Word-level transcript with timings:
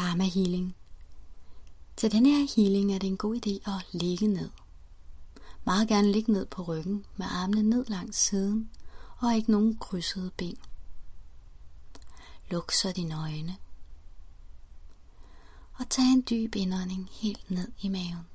Karma 0.00 0.24
Healing. 0.24 0.76
Til 1.96 2.12
den 2.12 2.26
her 2.26 2.54
healing 2.56 2.94
er 2.94 2.98
det 2.98 3.06
en 3.06 3.16
god 3.16 3.36
idé 3.36 3.70
at 3.70 3.86
ligge 3.92 4.26
ned. 4.26 4.50
Meget 5.64 5.88
gerne 5.88 6.12
ligge 6.12 6.32
ned 6.32 6.46
på 6.46 6.62
ryggen 6.62 7.06
med 7.16 7.26
armene 7.30 7.62
ned 7.62 7.84
langs 7.86 8.18
siden 8.18 8.70
og 9.18 9.34
ikke 9.34 9.50
nogen 9.50 9.76
krydsede 9.76 10.30
ben. 10.36 10.58
Luk 12.50 12.72
så 12.72 12.92
dine 12.92 13.20
øjne. 13.20 13.56
Og 15.78 15.88
tag 15.90 16.04
en 16.04 16.24
dyb 16.30 16.54
indånding 16.54 17.08
helt 17.12 17.50
ned 17.50 17.68
i 17.80 17.88
maven. 17.88 18.26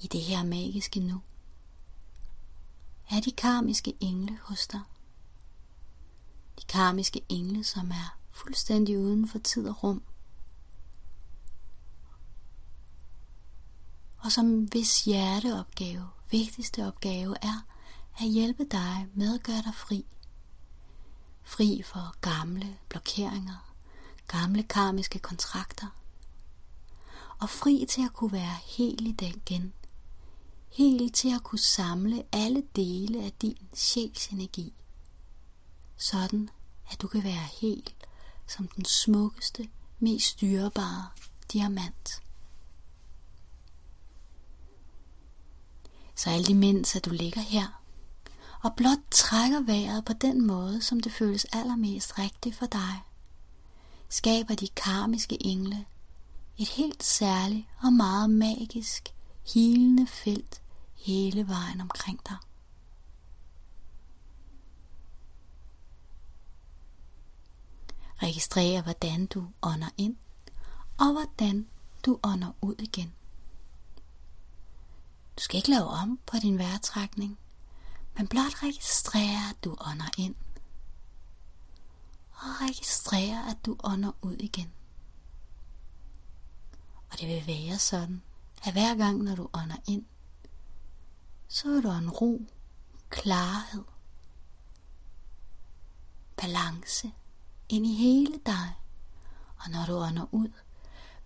I 0.00 0.06
det 0.06 0.20
her 0.20 0.44
magiske 0.44 1.00
nu 1.00 1.20
er 3.10 3.20
de 3.20 3.32
karmiske 3.32 3.96
engle 4.00 4.38
hos 4.42 4.66
dig. 4.66 4.80
De 6.58 6.64
karmiske 6.68 7.20
engle, 7.28 7.64
som 7.64 7.90
er 7.90 8.18
fuldstændig 8.30 8.98
uden 8.98 9.28
for 9.28 9.38
tid 9.38 9.68
og 9.68 9.82
rum. 9.82 10.02
Og 14.18 14.32
som 14.32 14.64
hvis 14.64 15.04
hjerteopgave, 15.04 16.08
vigtigste 16.30 16.86
opgave 16.86 17.36
er 17.42 17.66
at 18.20 18.28
hjælpe 18.28 18.64
dig 18.64 19.06
med 19.14 19.34
at 19.34 19.42
gøre 19.42 19.62
dig 19.62 19.74
fri. 19.74 20.04
Fri 21.42 21.82
for 21.84 22.14
gamle 22.20 22.78
blokeringer, 22.88 23.74
gamle 24.28 24.62
karmiske 24.62 25.18
kontrakter. 25.18 25.86
Og 27.38 27.50
fri 27.50 27.86
til 27.88 28.04
at 28.04 28.12
kunne 28.12 28.32
være 28.32 28.56
helt 28.64 29.00
i 29.00 29.12
den 29.12 29.34
igen. 29.34 29.72
Helt 30.68 31.14
til 31.14 31.34
at 31.34 31.42
kunne 31.42 31.58
samle 31.58 32.24
alle 32.32 32.62
dele 32.76 33.24
af 33.24 33.32
din 33.32 33.68
sjælsenergi 33.74 34.74
sådan 35.96 36.50
at 36.90 37.02
du 37.02 37.06
kan 37.08 37.24
være 37.24 37.48
helt 37.60 37.94
som 38.46 38.68
den 38.68 38.84
smukkeste, 38.84 39.68
mest 39.98 40.26
styrbare 40.26 41.06
diamant. 41.52 42.22
Så 46.14 46.30
alt 46.30 46.48
imens 46.48 46.96
at 46.96 47.04
du 47.04 47.10
ligger 47.10 47.40
her, 47.40 47.82
og 48.62 48.76
blot 48.76 48.98
trækker 49.10 49.60
vejret 49.60 50.04
på 50.04 50.12
den 50.12 50.46
måde, 50.46 50.82
som 50.82 51.00
det 51.00 51.12
føles 51.12 51.44
allermest 51.44 52.18
rigtigt 52.18 52.56
for 52.56 52.66
dig, 52.66 53.02
skaber 54.08 54.54
de 54.54 54.68
karmiske 54.68 55.46
engle 55.46 55.86
et 56.58 56.68
helt 56.68 57.02
særligt 57.02 57.66
og 57.82 57.92
meget 57.92 58.30
magisk, 58.30 59.14
hilende 59.54 60.06
felt 60.06 60.62
hele 60.94 61.48
vejen 61.48 61.80
omkring 61.80 62.20
dig. 62.28 62.36
Registrer 68.22 68.82
hvordan 68.82 69.26
du 69.26 69.48
ånder 69.62 69.88
ind, 69.96 70.16
og 70.98 71.12
hvordan 71.12 71.68
du 72.06 72.20
ånder 72.22 72.52
ud 72.60 72.74
igen. 72.78 73.14
Du 75.36 75.42
skal 75.42 75.56
ikke 75.56 75.70
lave 75.70 75.86
om 75.86 76.20
på 76.26 76.36
din 76.42 76.58
vejrtrækning, 76.58 77.38
men 78.16 78.28
blot 78.28 78.62
registrere, 78.62 79.50
at 79.50 79.64
du 79.64 79.76
ånder 79.80 80.10
ind. 80.18 80.34
Og 82.32 82.60
registrere, 82.60 83.50
at 83.50 83.56
du 83.66 83.76
ånder 83.84 84.12
ud 84.22 84.36
igen. 84.36 84.72
Og 87.10 87.20
det 87.20 87.28
vil 87.28 87.46
være 87.46 87.78
sådan, 87.78 88.22
at 88.64 88.72
hver 88.72 88.94
gang, 88.94 89.22
når 89.22 89.34
du 89.34 89.48
ånder 89.52 89.76
ind, 89.86 90.04
så 91.48 91.68
vil 91.68 91.82
du 91.82 91.90
en 91.90 92.10
ro, 92.10 92.46
klarhed, 93.10 93.84
balance 96.36 97.12
ind 97.68 97.86
i 97.86 97.94
hele 97.94 98.40
dig. 98.46 98.74
Og 99.56 99.70
når 99.70 99.86
du 99.86 99.92
ånder 99.92 100.26
ud, 100.34 100.52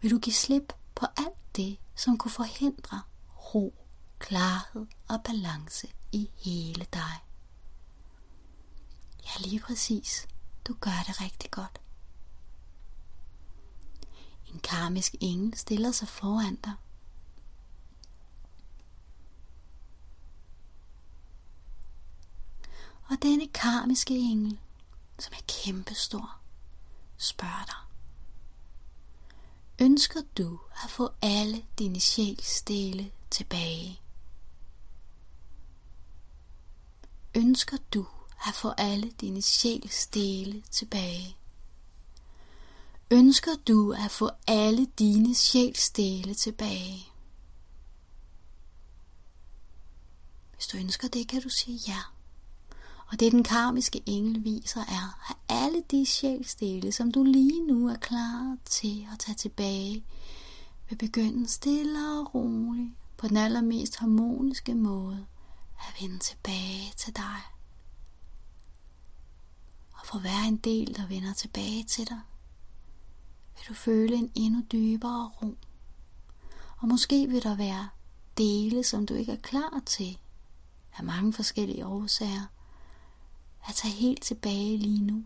vil 0.01 0.11
du 0.11 0.19
give 0.19 0.35
slip 0.35 0.73
på 0.95 1.07
alt 1.17 1.57
det, 1.57 1.79
som 1.95 2.19
kunne 2.19 2.31
forhindre 2.31 3.03
ro, 3.55 3.75
klarhed 4.19 4.87
og 5.09 5.23
balance 5.25 5.89
i 6.13 6.31
hele 6.37 6.87
dig. 6.93 7.15
Ja, 9.25 9.43
lige 9.43 9.61
præcis. 9.61 10.29
Du 10.65 10.75
gør 10.81 11.05
det 11.07 11.21
rigtig 11.21 11.51
godt. 11.51 11.81
En 14.55 14.61
karmisk 14.61 15.15
engel 15.21 15.57
stiller 15.57 15.93
sig 15.93 16.09
foran 16.09 16.57
dig. 16.57 16.73
Og 23.11 23.17
denne 23.23 23.49
karmiske 23.49 24.15
engel 24.15 24.59
som 25.21 25.33
er 25.37 25.43
kæmpestor, 25.49 26.39
spørger 27.17 27.65
dig. 27.65 27.91
Ønsker 29.87 30.21
du 30.39 30.61
at 30.85 30.91
få 30.91 31.09
alle 31.23 31.65
dine 31.79 32.01
sjælsdele 32.01 33.13
tilbage? 33.31 34.01
Ønsker 37.35 37.77
du 37.95 38.07
at 38.49 38.55
få 38.55 38.69
alle 38.69 39.11
dine 39.11 39.43
sjælsdele 39.43 40.63
tilbage? 40.71 41.37
Ønsker 43.11 43.57
du 43.69 43.93
at 43.93 44.11
få 44.11 44.31
alle 44.47 44.87
dine 44.87 45.35
sjælsdele 45.35 46.35
tilbage? 46.35 47.07
Hvis 50.55 50.67
du 50.67 50.77
ønsker 50.77 51.09
det, 51.09 51.29
kan 51.29 51.43
du 51.43 51.49
sige 51.49 51.81
ja. 51.89 52.01
Og 53.13 53.21
det 53.21 53.33
den 53.33 53.43
karmiske 53.43 54.03
engel 54.07 54.45
viser 54.45 54.81
er, 54.81 55.31
at 55.31 55.37
alle 55.49 55.83
de 55.91 56.07
sjælsdele, 56.07 56.93
som 56.93 57.13
du 57.13 57.25
lige 57.25 57.67
nu 57.67 57.89
er 57.89 57.97
klar 57.97 58.57
til 58.65 59.09
at 59.13 59.19
tage 59.19 59.37
tilbage, 59.37 60.05
vil 60.89 60.97
begynde 60.97 61.49
stille 61.49 62.21
og 62.21 62.35
roligt 62.35 62.91
på 63.17 63.29
den 63.29 63.37
allermest 63.37 63.97
harmoniske 63.97 64.75
måde 64.75 65.27
at 65.79 66.03
vende 66.03 66.19
tilbage 66.19 66.93
til 66.97 67.17
dig. 67.17 67.41
Og 69.93 70.07
for 70.07 70.19
hver 70.19 70.49
en 70.49 70.57
del, 70.57 70.97
der 70.97 71.07
vender 71.07 71.33
tilbage 71.33 71.85
til 71.85 72.09
dig, 72.09 72.21
vil 73.57 73.69
du 73.69 73.75
føle 73.75 74.17
en 74.17 74.31
endnu 74.35 74.63
dybere 74.73 75.31
ro. 75.43 75.57
Og 76.79 76.89
måske 76.89 77.27
vil 77.27 77.43
der 77.43 77.57
være 77.57 77.89
dele, 78.39 78.85
som 78.85 79.07
du 79.07 79.15
ikke 79.15 79.33
er 79.33 79.41
klar 79.43 79.83
til, 79.87 80.19
af 80.97 81.05
mange 81.05 81.33
forskellige 81.33 81.87
årsager, 81.87 82.47
at 83.69 83.75
tage 83.75 83.95
helt 83.95 84.23
tilbage 84.23 84.77
lige 84.77 85.03
nu. 85.03 85.25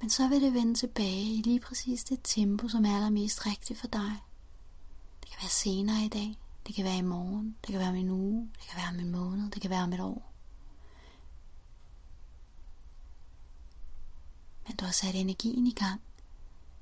Men 0.00 0.10
så 0.10 0.28
vil 0.28 0.42
det 0.42 0.54
vende 0.54 0.74
tilbage 0.74 1.34
i 1.34 1.42
lige 1.42 1.60
præcis 1.60 2.04
det 2.04 2.20
tempo, 2.24 2.68
som 2.68 2.84
er 2.84 2.94
allermest 2.96 3.46
rigtigt 3.46 3.80
for 3.80 3.86
dig. 3.86 4.16
Det 5.20 5.30
kan 5.30 5.38
være 5.42 5.50
senere 5.50 6.04
i 6.04 6.08
dag, 6.08 6.38
det 6.66 6.74
kan 6.74 6.84
være 6.84 6.98
i 6.98 7.02
morgen, 7.02 7.56
det 7.60 7.70
kan 7.70 7.78
være 7.78 7.88
om 7.88 7.94
en 7.94 8.10
uge, 8.10 8.50
det 8.54 8.68
kan 8.68 8.76
være 8.76 8.88
om 8.88 9.00
en 9.00 9.10
måned, 9.10 9.50
det 9.50 9.62
kan 9.62 9.70
være 9.70 9.82
om 9.82 9.92
et 9.92 10.00
år. 10.00 10.32
Men 14.66 14.76
du 14.76 14.84
har 14.84 14.92
sat 14.92 15.14
energien 15.14 15.66
i 15.66 15.74
gang 15.74 16.00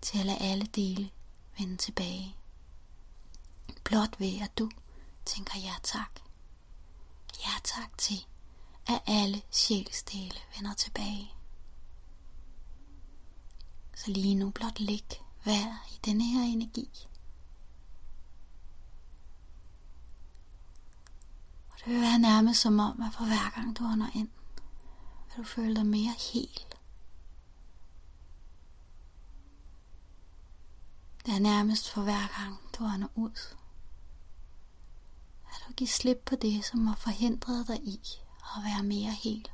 til 0.00 0.18
at 0.18 0.26
lade 0.26 0.38
alle 0.38 0.66
dele 0.66 1.10
vende 1.58 1.76
tilbage. 1.76 2.36
Blot 3.84 4.20
ved 4.20 4.40
at 4.40 4.58
du 4.58 4.70
tænker 5.24 5.58
ja 5.58 5.74
tak. 5.82 6.20
Ja 7.38 7.50
tak 7.64 7.98
til 7.98 8.26
at 8.86 9.02
alle 9.06 9.42
sjælsdele 9.50 10.38
vender 10.56 10.74
tilbage. 10.74 11.32
Så 13.96 14.10
lige 14.10 14.34
nu 14.34 14.50
blot 14.50 14.80
lig 14.80 15.02
vær 15.44 15.86
i 15.90 15.98
denne 16.04 16.24
her 16.24 16.42
energi. 16.42 17.08
Og 21.70 21.78
det 21.78 21.94
vil 21.94 22.00
være 22.00 22.18
nærmest 22.18 22.60
som 22.60 22.80
om, 22.80 23.02
at 23.02 23.14
for 23.14 23.24
hver 23.24 23.50
gang 23.54 23.78
du 23.78 23.84
ånder 23.84 24.10
ind, 24.14 24.28
vil 25.26 25.36
du 25.36 25.44
føle 25.44 25.76
dig 25.76 25.86
mere 25.86 26.14
hel. 26.32 26.60
Det 31.26 31.34
er 31.34 31.38
nærmest 31.38 31.90
for 31.90 32.02
hver 32.02 32.40
gang 32.40 32.58
du 32.78 32.84
ånder 32.84 33.08
ud, 33.14 33.54
at 35.46 35.64
du 35.68 35.72
giver 35.72 35.88
slip 35.88 36.22
på 36.26 36.36
det, 36.36 36.64
som 36.64 36.86
har 36.86 36.96
forhindret 36.96 37.68
dig 37.68 37.80
i 37.82 38.00
og 38.54 38.62
være 38.64 38.82
mere 38.82 39.12
hel. 39.12 39.48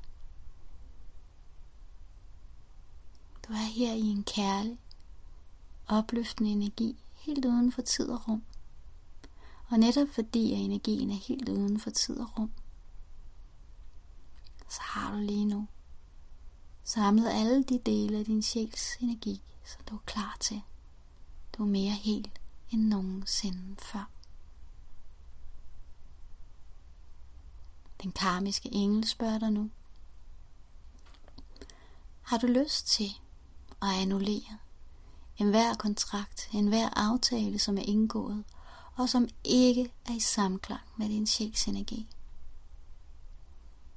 Du 3.49 3.53
er 3.53 3.73
her 3.75 3.93
i 3.93 4.01
en 4.01 4.25
kærlig, 4.25 4.79
opløftende 5.89 6.51
energi, 6.51 7.05
helt 7.15 7.45
uden 7.45 7.73
for 7.73 7.83
tid 7.83 8.09
og 8.09 8.29
rum. 8.29 8.43
Og 9.71 9.79
netop 9.79 10.09
fordi 10.09 10.53
at 10.53 10.59
energien 10.59 11.11
er 11.11 11.15
helt 11.29 11.49
uden 11.49 11.81
for 11.81 11.91
tid 11.91 12.19
og 12.21 12.39
rum, 12.39 12.53
så 14.69 14.81
har 14.81 15.13
du 15.13 15.19
lige 15.19 15.45
nu 15.45 15.67
samlet 16.85 17.29
alle 17.29 17.65
de 17.65 17.79
dele 17.79 18.19
af 18.19 18.25
din 18.25 18.43
sjæls 18.43 18.97
energi, 19.01 19.43
så 19.65 19.77
du 19.91 19.95
er 19.95 20.03
klar 20.07 20.37
til. 20.41 20.63
Du 21.53 21.63
er 21.63 21.67
mere 21.67 21.93
hel 21.93 22.31
end 22.71 22.83
nogensinde 22.83 23.77
før. 23.79 24.12
Den 28.03 28.13
karmiske 28.13 28.69
engel 28.73 29.09
spørger 29.09 29.39
dig 29.39 29.51
nu. 29.51 29.71
Har 32.23 32.39
du 32.39 32.47
lyst 32.47 32.87
til 32.87 33.11
at 33.83 33.89
annullere 33.89 34.59
enhver 35.37 35.75
kontrakt, 35.75 36.49
enhver 36.53 36.89
aftale, 36.97 37.59
som 37.59 37.79
er 37.79 37.83
indgået, 37.83 38.45
og 38.95 39.09
som 39.09 39.29
ikke 39.45 39.93
er 40.07 40.13
i 40.13 40.21
samklang 40.21 40.81
med 40.97 41.09
din 41.09 41.27
sjæls 41.27 41.69
energi? 41.69 42.09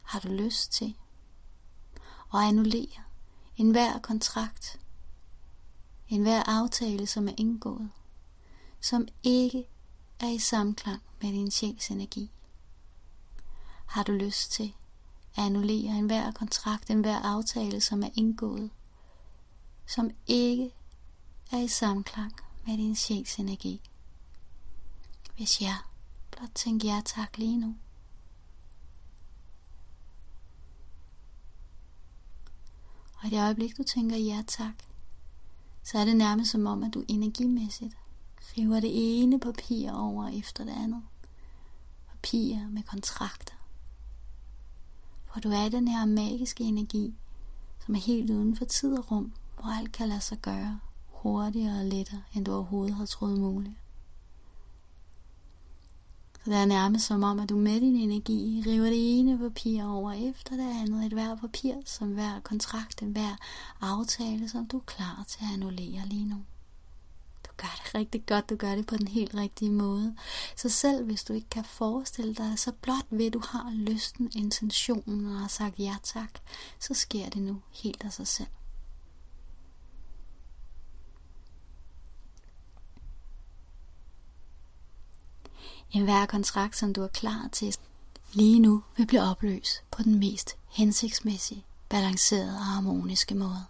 Har 0.01 0.19
du 0.19 0.27
lyst 0.27 0.71
til 0.71 0.95
at 2.33 2.39
annullere 2.39 3.03
enhver 3.57 3.99
kontrakt, 3.99 4.79
enhver 6.09 6.43
aftale, 6.43 7.07
som 7.07 7.27
er 7.27 7.33
indgået, 7.37 7.91
som 8.81 9.07
ikke 9.23 9.65
er 10.19 10.29
i 10.29 10.39
samklang 10.39 11.01
med 11.21 11.31
din 11.31 11.51
sjæls 11.51 11.91
energi? 11.91 12.31
Har 13.85 14.03
du 14.03 14.11
lyst 14.11 14.51
til 14.51 14.73
at 15.35 15.43
annullere 15.43 15.97
enhver 15.97 16.31
kontrakt, 16.31 16.89
enhver 16.89 17.19
aftale, 17.19 17.81
som 17.81 18.03
er 18.03 18.09
indgået, 18.13 18.69
som 19.85 20.11
ikke 20.27 20.71
er 21.51 21.57
i 21.57 21.67
samklang 21.67 22.33
med 22.67 22.77
din 22.77 22.95
sjæls 22.95 23.39
energi? 23.39 23.81
Hvis 25.35 25.61
ja, 25.61 25.75
blot 26.31 26.49
tænker 26.55 26.93
ja 26.93 27.01
tak 27.05 27.37
lige 27.37 27.57
nu. 27.57 27.75
Og 33.17 33.27
i 33.27 33.29
det 33.29 33.41
øjeblik, 33.41 33.77
du 33.77 33.83
tænker 33.83 34.17
ja 34.17 34.43
tak, 34.47 34.73
så 35.83 35.97
er 35.97 36.05
det 36.05 36.17
nærmest 36.17 36.51
som 36.51 36.65
om, 36.65 36.83
at 36.83 36.93
du 36.93 37.03
energimæssigt 37.07 37.97
river 38.57 38.79
det 38.79 38.91
ene 38.93 39.39
papir 39.39 39.91
over 39.91 40.27
efter 40.27 40.63
det 40.63 40.71
andet. 40.71 41.03
Papirer 42.11 42.67
med 42.67 42.83
kontrakter 42.83 43.54
hvor 45.35 45.41
du 45.41 45.55
er 45.55 45.69
den 45.69 45.87
her 45.87 46.05
magiske 46.05 46.63
energi, 46.63 47.13
som 47.85 47.95
er 47.95 47.99
helt 47.99 48.31
uden 48.31 48.55
for 48.55 48.65
tid 48.65 48.97
og 48.97 49.11
rum, 49.11 49.31
hvor 49.55 49.77
alt 49.79 49.91
kan 49.91 50.09
lade 50.09 50.21
sig 50.21 50.37
gøre 50.37 50.79
hurtigere 51.07 51.79
og 51.79 51.85
lettere, 51.85 52.21
end 52.33 52.45
du 52.45 52.53
overhovedet 52.53 52.95
har 52.95 53.05
troet 53.05 53.39
muligt. 53.39 53.75
Så 56.43 56.51
det 56.51 56.59
er 56.59 56.65
nærmest 56.65 57.05
som 57.05 57.23
om, 57.23 57.39
at 57.39 57.49
du 57.49 57.55
med 57.55 57.81
din 57.81 57.95
energi 57.95 58.63
river 58.67 58.85
det 58.85 59.19
ene 59.19 59.37
papir 59.37 59.85
over 59.85 60.11
efter 60.11 60.55
det 60.55 60.81
andet. 60.81 61.05
Et 61.05 61.13
hver 61.13 61.35
papir, 61.35 61.73
som 61.85 62.13
hver 62.13 62.39
kontrakt, 62.43 63.01
en 63.01 63.11
hver 63.11 63.35
aftale, 63.81 64.49
som 64.49 64.67
du 64.67 64.77
er 64.77 64.81
klar 64.85 65.23
til 65.27 65.39
at 65.41 65.53
annullere 65.53 66.05
lige 66.05 66.25
nu. 66.25 66.37
Du 67.95 67.99
rigtig 67.99 68.25
godt, 68.25 68.49
du 68.49 68.55
gør 68.55 68.75
det 68.75 68.87
på 68.87 68.97
den 68.97 69.07
helt 69.07 69.33
rigtige 69.33 69.71
måde. 69.71 70.15
Så 70.55 70.69
selv 70.69 71.05
hvis 71.05 71.23
du 71.23 71.33
ikke 71.33 71.49
kan 71.49 71.65
forestille 71.65 72.35
dig 72.35 72.59
så 72.59 72.71
blot 72.71 73.05
ved 73.09 73.31
du 73.31 73.41
har 73.47 73.71
lysten, 73.73 74.31
intentionen 74.35 75.25
og 75.31 75.39
har 75.39 75.47
sagt 75.47 75.79
ja 75.79 75.95
tak, 76.03 76.29
så 76.79 76.93
sker 76.93 77.29
det 77.29 77.41
nu 77.41 77.61
helt 77.71 78.03
af 78.03 78.13
sig 78.13 78.27
selv. 78.27 78.47
En 85.91 86.03
hver 86.03 86.25
kontrakt, 86.25 86.77
som 86.77 86.93
du 86.93 87.01
er 87.01 87.07
klar 87.07 87.49
til 87.51 87.75
lige 88.33 88.59
nu, 88.59 88.83
vil 88.97 89.07
blive 89.07 89.21
opløst 89.21 89.83
på 89.91 90.03
den 90.03 90.19
mest 90.19 90.57
hensigtsmæssige, 90.67 91.65
balancerede 91.89 92.57
og 92.57 92.65
harmoniske 92.65 93.35
måde. 93.35 93.65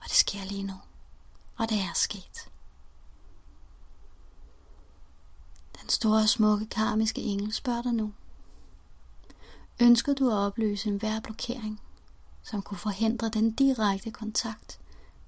Og 0.00 0.04
det 0.04 0.16
sker 0.16 0.44
lige 0.44 0.62
nu. 0.62 0.74
Og 1.56 1.68
det 1.68 1.78
er 1.78 1.92
sket. 1.94 2.50
Den 5.80 5.88
store 5.88 6.26
smukke 6.26 6.66
karmiske 6.66 7.20
engel 7.20 7.52
spørger 7.52 7.82
dig 7.82 7.92
nu. 7.92 8.12
Ønsker 9.82 10.14
du 10.14 10.30
at 10.30 10.36
opløse 10.36 10.88
en 10.88 10.96
hver 10.96 11.20
blokering, 11.20 11.80
som 12.42 12.62
kunne 12.62 12.78
forhindre 12.78 13.28
den 13.28 13.52
direkte 13.52 14.10
kontakt 14.10 14.80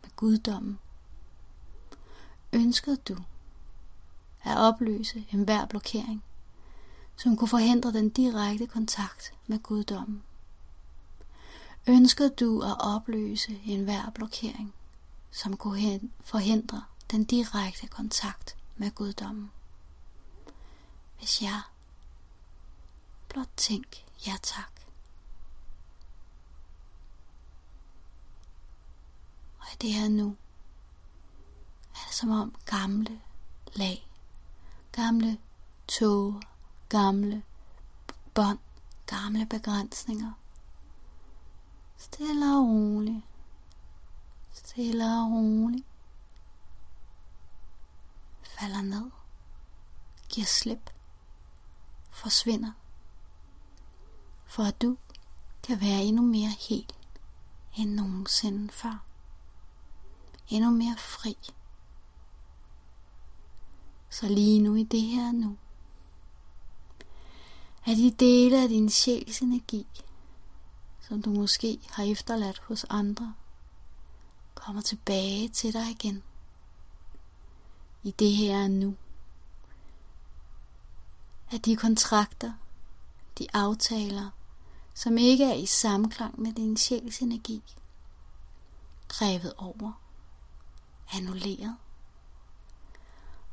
med 0.03 0.11
guddommen? 0.17 0.79
Ønsker 2.53 2.97
du 3.09 3.17
at 4.45 4.59
opløse 4.59 5.27
enhver 5.33 5.67
blokering, 5.67 6.25
som 7.17 7.37
kunne 7.37 7.49
forhindre 7.49 7.93
den 7.93 8.09
direkte 8.09 8.67
kontakt 8.67 9.35
med 9.47 9.59
guddommen. 9.59 10.23
Ønsker 11.87 12.29
du 12.29 12.61
at 12.61 12.77
opløse 12.81 13.61
enhver 13.65 14.11
blokering, 14.15 14.75
som 15.35 15.57
kunne 15.57 16.01
forhindre 16.21 16.85
den 17.11 17.25
direkte 17.25 17.87
kontakt 17.87 18.57
med 18.77 18.91
guddommen? 18.91 19.51
Hvis 21.19 21.43
ja, 21.43 21.61
blot 23.29 23.49
tænk 23.57 24.05
ja 24.27 24.37
tak. 24.43 24.71
Og 29.59 29.67
i 29.73 29.77
det 29.81 29.93
her 29.93 30.09
nu, 30.09 30.37
er 31.95 32.05
det 32.07 32.15
som 32.15 32.31
om 32.31 32.55
gamle 32.67 33.21
lag 33.75 34.09
gamle 34.97 35.39
tog, 35.89 36.43
gamle 36.89 37.43
bånd, 38.35 38.59
gamle 39.07 39.47
begrænsninger. 39.47 40.33
Stille 41.97 42.57
og 42.57 42.67
roligt. 42.69 43.23
Stille 44.55 45.05
og 45.05 45.33
roligt. 45.33 45.87
Falder 48.43 48.83
ned. 48.83 49.11
Giver 50.29 50.47
slip. 50.47 50.91
Forsvinder. 52.11 52.73
For 54.47 54.63
at 54.63 54.83
du 54.83 54.97
kan 55.63 55.81
være 55.81 56.03
endnu 56.03 56.23
mere 56.23 56.55
helt 56.69 56.95
end 57.77 57.91
nogensinde 57.91 58.73
før. 58.73 59.05
Endnu 60.49 60.71
mere 60.71 60.97
fri. 60.99 61.37
Så 64.11 64.29
lige 64.29 64.63
nu 64.63 64.75
i 64.75 64.83
det 64.83 65.03
her 65.03 65.33
nu, 65.33 65.57
er 67.87 67.95
de 67.95 68.11
dele 68.11 68.63
af 68.63 68.69
din 68.69 68.91
sjæls 68.91 69.41
energi, 69.41 69.87
som 71.01 71.23
du 71.23 71.31
måske 71.31 71.79
har 71.91 72.05
efterladt 72.05 72.59
hos 72.59 72.85
andre, 72.85 73.35
kommer 74.65 74.83
tilbage 74.83 75.49
til 75.49 75.73
dig 75.73 75.91
igen. 75.91 76.23
I 78.03 78.11
det 78.11 78.33
her 78.33 78.69
nu. 78.69 78.95
At 81.53 81.65
de 81.65 81.77
kontrakter, 81.77 82.53
de 83.39 83.47
aftaler, 83.53 84.31
som 84.95 85.19
ikke 85.19 85.45
er 85.45 85.55
i 85.55 85.67
samklang 85.67 86.41
med 86.41 86.53
din 86.53 86.77
sjæls 86.77 87.19
energi, 87.19 87.63
revet 89.09 89.53
over, 89.57 90.03
annulleret. 91.13 91.77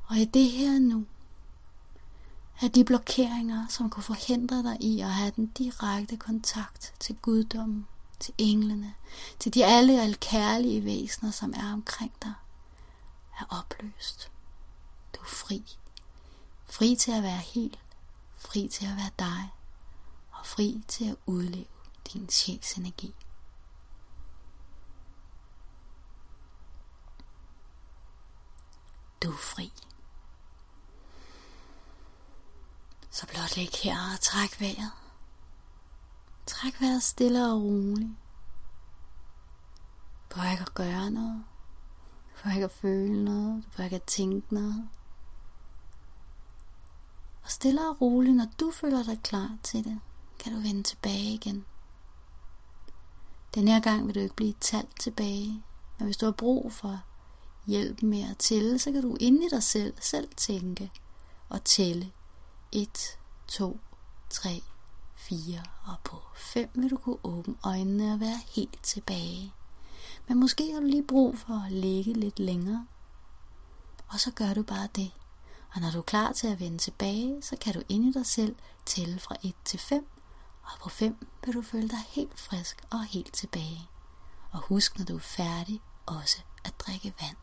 Og 0.07 0.17
i 0.17 0.25
det 0.25 0.51
her 0.51 0.79
nu, 0.79 1.05
er 2.61 2.67
de 2.67 2.85
blokeringer, 2.85 3.67
som 3.67 3.89
kunne 3.89 4.03
forhindre 4.03 4.63
dig 4.63 4.77
i 4.81 5.01
at 5.01 5.11
have 5.11 5.31
den 5.35 5.47
direkte 5.47 6.17
kontakt 6.17 6.93
til 6.99 7.15
guddommen, 7.15 7.87
til 8.21 8.33
englene, 8.37 8.93
til 9.39 9.53
de 9.53 9.65
alle 9.65 10.01
alkærlige 10.01 10.85
væsener, 10.85 11.31
som 11.31 11.53
er 11.53 11.73
omkring 11.73 12.13
dig, 12.21 12.33
er 13.39 13.45
opløst. 13.49 14.31
Du 15.15 15.21
er 15.21 15.27
fri. 15.27 15.63
Fri 16.65 16.95
til 16.95 17.11
at 17.11 17.23
være 17.23 17.37
hel, 17.37 17.77
fri 18.37 18.67
til 18.67 18.85
at 18.85 18.95
være 18.95 19.11
dig, 19.19 19.53
og 20.31 20.45
fri 20.45 20.83
til 20.87 21.09
at 21.09 21.15
udleve 21.25 21.65
din 22.13 22.29
sjæls 22.29 22.73
energi. 22.73 23.15
Du 29.23 29.31
er 29.31 29.37
fri. 29.37 29.71
Så 33.11 33.27
blot 33.27 33.57
læg 33.57 33.69
her 33.83 34.13
og 34.13 34.19
træk 34.21 34.61
vejret. 34.61 35.00
Træk 36.51 36.81
vejret 36.81 37.03
stille 37.03 37.45
og 37.45 37.61
roligt. 37.61 38.09
Du 40.29 40.35
behøver 40.35 40.51
ikke 40.51 40.61
at 40.61 40.73
gøre 40.73 41.11
noget. 41.11 41.43
Du 42.29 42.35
behøver 42.35 42.55
ikke 42.55 42.65
at 42.65 42.71
føle 42.71 43.23
noget. 43.23 43.63
Du 43.63 43.69
behøver 43.69 43.85
ikke 43.85 43.95
at 43.95 44.03
tænke 44.03 44.53
noget. 44.53 44.89
Og 47.43 47.51
stille 47.51 47.89
og 47.89 48.01
roligt, 48.01 48.35
når 48.35 48.47
du 48.59 48.71
føler 48.71 49.03
dig 49.03 49.19
klar 49.23 49.57
til 49.63 49.83
det, 49.83 49.99
kan 50.39 50.53
du 50.53 50.59
vende 50.59 50.83
tilbage 50.83 51.33
igen. 51.33 51.65
Den 53.55 53.67
her 53.67 53.79
gang 53.79 54.07
vil 54.07 54.15
du 54.15 54.19
ikke 54.19 54.35
blive 54.35 54.53
talt 54.59 54.99
tilbage, 54.99 55.63
men 55.97 56.05
hvis 56.05 56.17
du 56.17 56.25
har 56.25 56.33
brug 56.33 56.73
for 56.73 57.03
hjælp 57.67 58.01
med 58.01 58.29
at 58.29 58.37
tælle, 58.37 58.79
så 58.79 58.91
kan 58.91 59.01
du 59.01 59.17
ind 59.19 59.43
i 59.43 59.49
dig 59.51 59.63
selv 59.63 59.93
selv 60.01 60.29
tænke 60.37 60.91
og 61.49 61.63
tælle 61.63 62.11
1, 62.71 63.17
2, 63.47 63.79
3, 64.29 64.63
4 65.21 65.63
og 65.85 65.95
på 66.03 66.17
5 66.35 66.69
vil 66.73 66.89
du 66.89 66.97
kunne 66.97 67.17
åbne 67.23 67.55
øjnene 67.63 68.13
og 68.13 68.19
være 68.19 68.41
helt 68.55 68.83
tilbage. 68.83 69.53
Men 70.27 70.39
måske 70.39 70.73
har 70.73 70.79
du 70.79 70.85
lige 70.85 71.07
brug 71.07 71.37
for 71.37 71.65
at 71.65 71.71
ligge 71.71 72.13
lidt 72.13 72.39
længere. 72.39 72.87
Og 74.07 74.19
så 74.19 74.31
gør 74.31 74.53
du 74.53 74.63
bare 74.63 74.87
det. 74.95 75.11
Og 75.73 75.81
når 75.81 75.91
du 75.91 75.97
er 75.97 76.01
klar 76.01 76.31
til 76.31 76.47
at 76.47 76.59
vende 76.59 76.77
tilbage, 76.77 77.41
så 77.41 77.55
kan 77.61 77.73
du 77.73 77.81
ind 77.89 78.05
i 78.05 78.11
dig 78.11 78.25
selv 78.25 78.55
tælle 78.85 79.19
fra 79.19 79.35
1 79.43 79.53
til 79.65 79.79
5 79.79 80.07
Og 80.63 80.79
på 80.79 80.89
5 80.89 81.27
vil 81.45 81.53
du 81.53 81.61
føle 81.61 81.89
dig 81.89 82.03
helt 82.09 82.39
frisk 82.39 82.83
og 82.89 83.03
helt 83.03 83.33
tilbage. 83.33 83.89
Og 84.51 84.59
husk, 84.59 84.97
når 84.97 85.05
du 85.05 85.15
er 85.15 85.19
færdig, 85.19 85.81
også 86.05 86.41
at 86.63 86.73
drikke 86.79 87.13
vand. 87.21 87.37